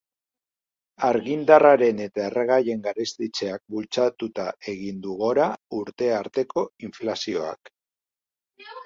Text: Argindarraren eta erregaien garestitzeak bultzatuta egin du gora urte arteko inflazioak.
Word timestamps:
Argindarraren 1.07 1.99
eta 2.05 2.23
erregaien 2.29 2.81
garestitzeak 2.87 3.61
bultzatuta 3.75 4.47
egin 4.73 5.05
du 5.05 5.19
gora 5.21 5.47
urte 5.81 6.09
arteko 6.21 6.65
inflazioak. 6.89 7.73